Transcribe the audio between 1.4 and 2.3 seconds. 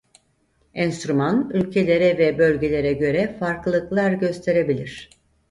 ülkelere